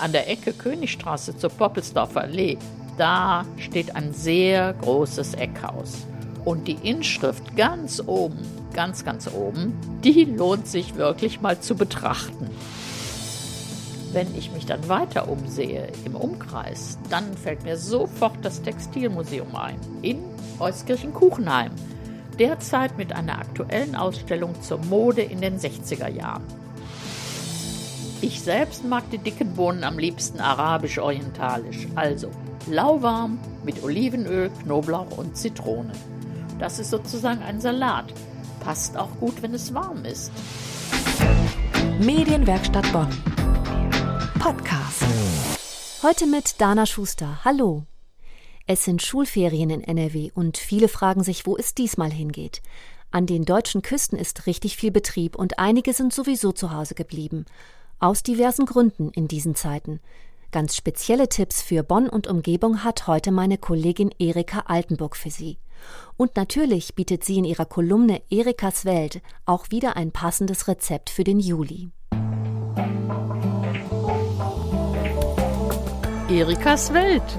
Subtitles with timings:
[0.00, 2.56] An der Ecke Königstraße zur Poppelsdorfer Allee,
[2.96, 6.06] da steht ein sehr großes Eckhaus.
[6.42, 8.38] Und die Inschrift ganz oben,
[8.72, 12.48] ganz, ganz oben, die lohnt sich wirklich mal zu betrachten.
[14.12, 19.78] Wenn ich mich dann weiter umsehe im Umkreis, dann fällt mir sofort das Textilmuseum ein
[20.00, 20.18] in
[20.58, 21.72] Euskirchen-Kuchenheim.
[22.38, 26.59] Derzeit mit einer aktuellen Ausstellung zur Mode in den 60er Jahren.
[28.22, 32.30] Ich selbst mag die dicken Bohnen am liebsten arabisch-orientalisch, also
[32.66, 35.92] lauwarm mit Olivenöl, Knoblauch und Zitrone.
[36.58, 38.12] Das ist sozusagen ein Salat.
[38.60, 40.30] Passt auch gut, wenn es warm ist.
[41.98, 43.08] Medienwerkstatt Bonn.
[44.38, 45.02] Podcast.
[46.02, 47.42] Heute mit Dana Schuster.
[47.42, 47.84] Hallo.
[48.66, 52.60] Es sind Schulferien in NRW und viele fragen sich, wo es diesmal hingeht.
[53.10, 57.46] An den deutschen Küsten ist richtig viel Betrieb und einige sind sowieso zu Hause geblieben.
[58.02, 60.00] Aus diversen Gründen in diesen Zeiten.
[60.52, 65.58] Ganz spezielle Tipps für Bonn und Umgebung hat heute meine Kollegin Erika Altenburg für Sie.
[66.16, 71.24] Und natürlich bietet sie in ihrer Kolumne Erikas Welt auch wieder ein passendes Rezept für
[71.24, 71.90] den Juli.
[76.30, 77.38] Erikas Welt.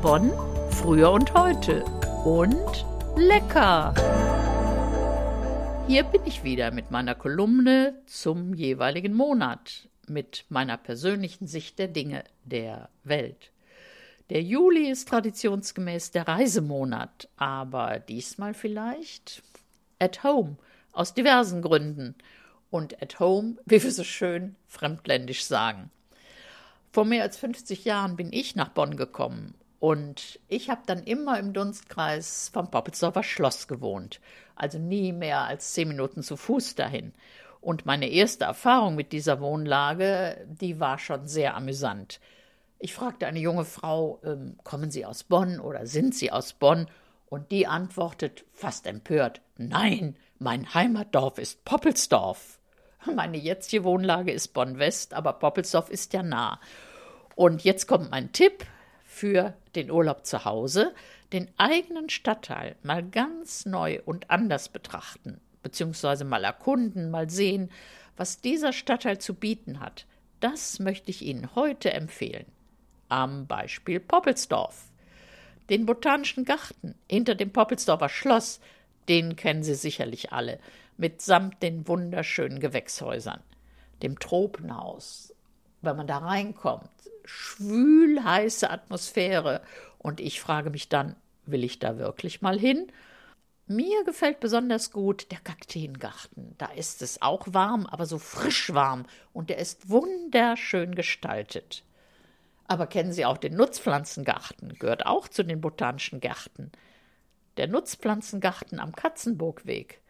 [0.00, 0.32] Bonn,
[0.70, 1.84] früher und heute.
[2.24, 3.92] Und lecker.
[5.86, 11.88] Hier bin ich wieder mit meiner Kolumne zum jeweiligen Monat, mit meiner persönlichen Sicht der
[11.88, 13.52] Dinge der Welt.
[14.30, 19.42] Der Juli ist traditionsgemäß der Reisemonat, aber diesmal vielleicht
[19.98, 20.56] at home,
[20.92, 22.14] aus diversen Gründen.
[22.70, 25.90] Und at home, wie wir so schön fremdländisch sagen.
[26.92, 31.38] Vor mehr als 50 Jahren bin ich nach Bonn gekommen und ich habe dann immer
[31.38, 34.20] im Dunstkreis vom Poppelsdorfer Schloss gewohnt,
[34.56, 37.12] also nie mehr als zehn Minuten zu Fuß dahin.
[37.60, 42.20] Und meine erste Erfahrung mit dieser Wohnlage, die war schon sehr amüsant.
[42.78, 46.86] Ich fragte eine junge Frau, ähm, kommen Sie aus Bonn oder sind Sie aus Bonn?
[47.26, 52.58] Und die antwortet fast empört, nein, mein Heimatdorf ist Poppelsdorf.
[53.14, 56.60] Meine jetzige Wohnlage ist Bonn-West, aber Poppelsdorf ist ja nah.
[57.34, 58.64] Und jetzt kommt mein Tipp
[59.04, 60.94] für den Urlaub zu Hause,
[61.32, 67.70] den eigenen Stadtteil mal ganz neu und anders betrachten, beziehungsweise mal erkunden, mal sehen,
[68.16, 70.06] was dieser Stadtteil zu bieten hat.
[70.40, 72.46] Das möchte ich Ihnen heute empfehlen.
[73.08, 74.84] Am Beispiel Poppelsdorf.
[75.70, 78.60] Den Botanischen Garten hinter dem Poppelsdorfer Schloss,
[79.08, 80.58] den kennen Sie sicherlich alle
[80.98, 83.40] mitsamt den wunderschönen Gewächshäusern,
[84.02, 85.34] dem Tropenhaus.
[85.80, 86.90] Wenn man da reinkommt,
[87.24, 89.62] schwülheiße Atmosphäre
[89.98, 91.14] und ich frage mich dann,
[91.46, 92.88] will ich da wirklich mal hin?
[93.70, 96.54] Mir gefällt besonders gut der Kakteengarten.
[96.56, 101.84] Da ist es auch warm, aber so frisch warm und der ist wunderschön gestaltet.
[102.66, 104.74] Aber kennen Sie auch den Nutzpflanzengarten?
[104.78, 106.72] Gehört auch zu den botanischen Gärten.
[107.58, 110.00] Der Nutzpflanzengarten am Katzenburgweg.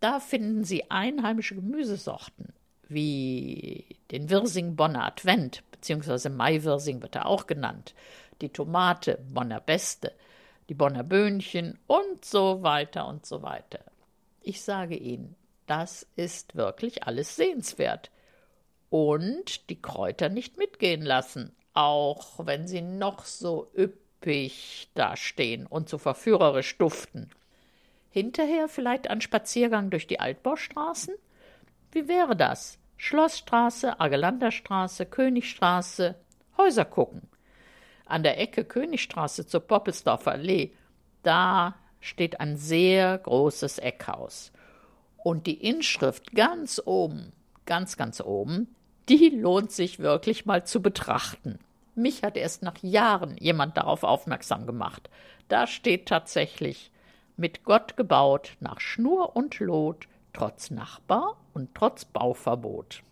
[0.00, 2.52] Da finden Sie einheimische Gemüsesorten
[2.90, 7.94] wie den Wirsing Bonner Advent, beziehungsweise Maiwirsing wird er auch genannt,
[8.42, 10.12] die Tomate Bonner Beste,
[10.70, 13.80] die Bonner Böhnchen und so weiter und so weiter.
[14.40, 15.34] Ich sage Ihnen,
[15.66, 18.12] das ist wirklich alles sehenswert.
[18.88, 25.98] Und die Kräuter nicht mitgehen lassen, auch wenn sie noch so üppig dastehen und so
[25.98, 27.30] verführerisch duften.
[28.10, 31.14] Hinterher vielleicht ein Spaziergang durch die Altbaustraßen?
[31.90, 32.78] Wie wäre das?
[32.96, 36.14] Schlossstraße, Argelanderstraße, Königstraße,
[36.56, 37.29] Häuser gucken.
[38.10, 40.72] An der Ecke Königstraße zur Poppelsdorfer Allee,
[41.22, 44.50] da steht ein sehr großes Eckhaus.
[45.18, 47.32] Und die Inschrift ganz oben,
[47.66, 48.74] ganz, ganz oben,
[49.08, 51.60] die lohnt sich wirklich mal zu betrachten.
[51.94, 55.08] Mich hat erst nach Jahren jemand darauf aufmerksam gemacht.
[55.48, 56.90] Da steht tatsächlich
[57.36, 63.04] mit Gott gebaut, nach Schnur und Lot, trotz Nachbar und trotz Bauverbot.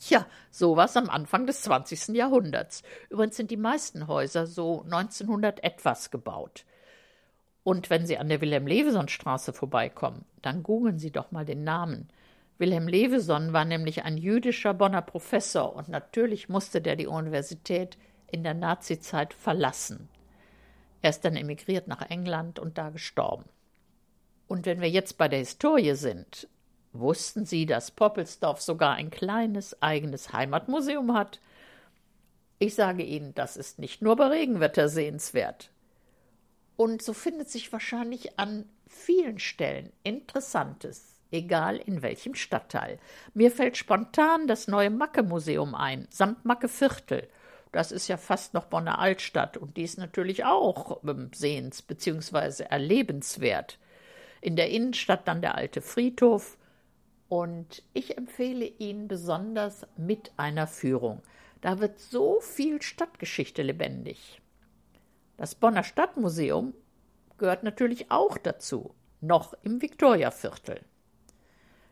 [0.00, 2.16] Tja, sowas am Anfang des 20.
[2.16, 2.82] Jahrhunderts.
[3.10, 6.64] Übrigens sind die meisten Häuser so 1900 etwas gebaut.
[7.64, 12.08] Und wenn Sie an der Wilhelm-Leveson-Straße vorbeikommen, dann googeln Sie doch mal den Namen.
[12.56, 17.98] Wilhelm Leveson war nämlich ein jüdischer Bonner Professor und natürlich musste der die Universität
[18.30, 20.08] in der Nazizeit verlassen.
[21.02, 23.44] Er ist dann emigriert nach England und da gestorben.
[24.46, 26.48] Und wenn wir jetzt bei der Historie sind,
[26.92, 31.40] wussten Sie, dass Poppelsdorf sogar ein kleines eigenes Heimatmuseum hat?
[32.58, 35.70] Ich sage Ihnen, das ist nicht nur bei Regenwetter sehenswert.
[36.76, 42.98] Und so findet sich wahrscheinlich an vielen Stellen Interessantes egal in welchem Stadtteil.
[43.34, 47.28] Mir fällt spontan das neue Macke-Museum ein, samt Macke-Viertel.
[47.72, 52.64] Das ist ja fast noch Bonner Altstadt und die ist natürlich auch ähm, sehens- bzw.
[52.64, 53.78] erlebenswert.
[54.40, 56.56] In der Innenstadt dann der alte Friedhof.
[57.30, 61.22] Und ich empfehle ihn besonders mit einer Führung.
[61.60, 64.42] Da wird so viel Stadtgeschichte lebendig.
[65.36, 66.74] Das Bonner Stadtmuseum
[67.38, 70.80] gehört natürlich auch dazu, noch im Viktoriaviertel.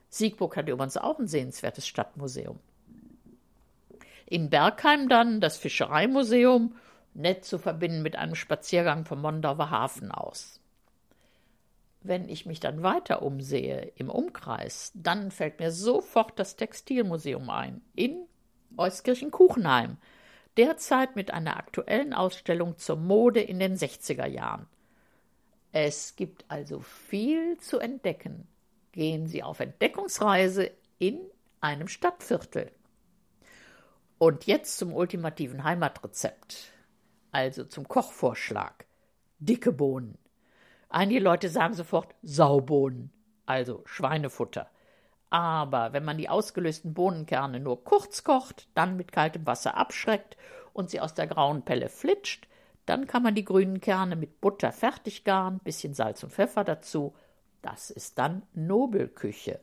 [0.08, 2.58] Siegburg hat übrigens auch ein sehenswertes Stadtmuseum.
[4.26, 6.74] In Bergheim dann das Fischereimuseum,
[7.14, 10.57] nett zu verbinden mit einem Spaziergang vom Mondauer Hafen aus.
[12.08, 17.82] Wenn ich mich dann weiter umsehe im Umkreis, dann fällt mir sofort das Textilmuseum ein
[17.94, 18.24] in
[18.78, 19.98] Euskirchen-Kuchenheim,
[20.56, 24.66] derzeit mit einer aktuellen Ausstellung zur Mode in den 60er Jahren.
[25.72, 28.48] Es gibt also viel zu entdecken.
[28.92, 31.20] Gehen Sie auf Entdeckungsreise in
[31.60, 32.72] einem Stadtviertel.
[34.16, 36.72] Und jetzt zum ultimativen Heimatrezept,
[37.32, 38.86] also zum Kochvorschlag.
[39.40, 40.16] Dicke Bohnen.
[40.88, 43.12] Einige Leute sagen sofort Saubohnen,
[43.46, 44.70] also Schweinefutter.
[45.30, 50.36] Aber wenn man die ausgelösten Bohnenkerne nur kurz kocht, dann mit kaltem Wasser abschreckt
[50.72, 52.48] und sie aus der grauen Pelle flitscht,
[52.86, 57.14] dann kann man die grünen Kerne mit Butter fertig garen, bisschen Salz und Pfeffer dazu.
[57.60, 59.60] Das ist dann Nobelküche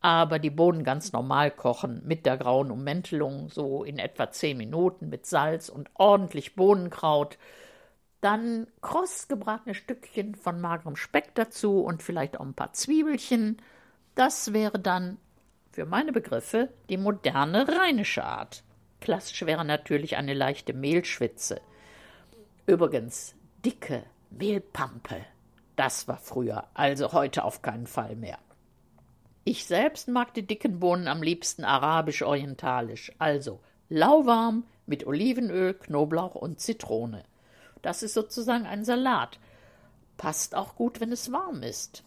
[0.00, 5.10] aber die Bohnen ganz normal kochen mit der grauen Ummentelung, so in etwa zehn Minuten
[5.10, 7.38] mit Salz und ordentlich Bohnenkraut.
[8.20, 13.62] Dann kross gebratene Stückchen von magerem Speck dazu und vielleicht auch ein paar Zwiebelchen.
[14.14, 15.16] Das wäre dann
[15.70, 18.62] für meine Begriffe die moderne rheinische Art.
[19.00, 21.60] Klassisch wäre natürlich eine leichte Mehlschwitze.
[22.66, 23.34] Übrigens,
[23.64, 25.24] dicke Mehlpampe.
[25.76, 28.38] Das war früher, also heute auf keinen Fall mehr.
[29.44, 36.60] Ich selbst mag die dicken Bohnen am liebsten arabisch-orientalisch, also lauwarm mit Olivenöl, Knoblauch und
[36.60, 37.24] Zitrone.
[37.82, 39.38] Das ist sozusagen ein Salat.
[40.16, 42.04] Passt auch gut, wenn es warm ist.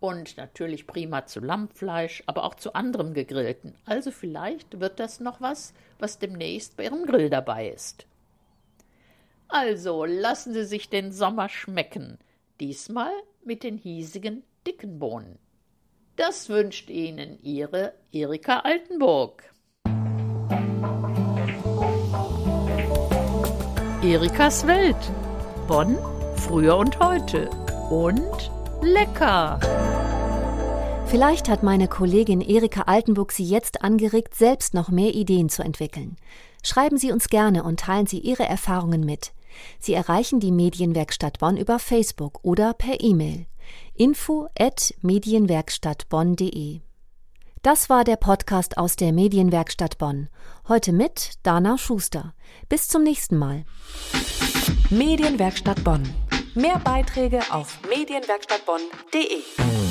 [0.00, 3.76] Und natürlich prima zu Lammfleisch, aber auch zu anderem Gegrillten.
[3.84, 8.06] Also vielleicht wird das noch was, was demnächst bei Ihrem Grill dabei ist.
[9.46, 12.18] Also lassen Sie sich den Sommer schmecken.
[12.58, 13.12] Diesmal
[13.44, 15.38] mit den hiesigen dicken Bohnen.
[16.16, 19.44] Das wünscht Ihnen Ihre Erika Altenburg.
[24.12, 25.10] Erikas Welt.
[25.66, 25.96] Bonn,
[26.36, 27.48] früher und heute.
[27.88, 28.50] Und
[28.82, 29.58] lecker.
[31.06, 36.16] Vielleicht hat meine Kollegin Erika Altenburg Sie jetzt angeregt, selbst noch mehr Ideen zu entwickeln.
[36.62, 39.32] Schreiben Sie uns gerne und teilen Sie Ihre Erfahrungen mit.
[39.78, 43.46] Sie erreichen die Medienwerkstatt Bonn über Facebook oder per E-Mail
[43.94, 46.80] info at medienwerkstattbonn.de.
[47.62, 50.28] Das war der Podcast aus der Medienwerkstatt Bonn.
[50.66, 52.34] Heute mit Dana Schuster.
[52.68, 53.64] Bis zum nächsten Mal.
[54.90, 56.02] Medienwerkstatt Bonn.
[56.56, 59.81] Mehr Beiträge auf medienwerkstattbonn.de.